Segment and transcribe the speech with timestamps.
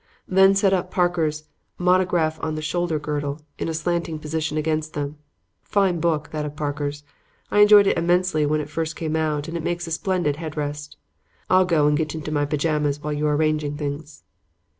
[0.27, 1.43] Then set up Parker's
[1.77, 5.17] 'Monograph on the Shoulder girdle' in a slanting position against them.
[5.61, 7.03] Fine book, that of Parker's.
[7.51, 10.57] I enjoyed it immensely when it first came out and it makes a splendid head
[10.57, 10.97] rest.
[11.51, 14.23] I'll go and get into my pajamas while you are arranging the things."